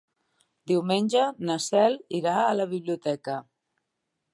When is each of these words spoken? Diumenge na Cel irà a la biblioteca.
Diumenge 0.71 1.21
na 1.51 1.59
Cel 1.67 2.01
irà 2.21 2.35
a 2.49 2.59
la 2.59 2.71
biblioteca. 2.77 3.41